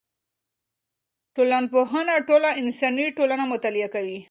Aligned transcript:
ټولنپوهنه 1.35 2.13
ټوله 2.27 2.49
انساني 2.61 3.05
ټولنه 3.17 3.43
مطالعه 3.53 3.89
کوي. 3.95 4.17